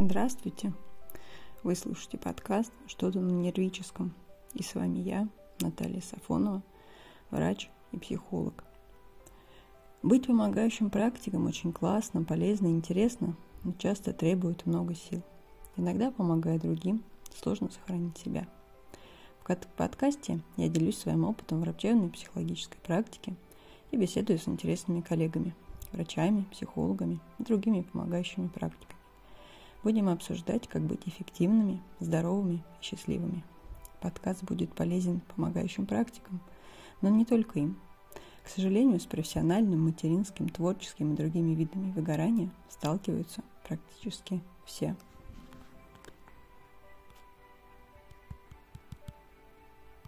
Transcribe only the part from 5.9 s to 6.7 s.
Сафонова,